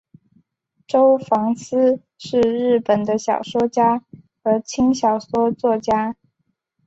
[0.87, 4.03] 周防司是日本的小说家
[4.43, 6.15] 和轻小说作家。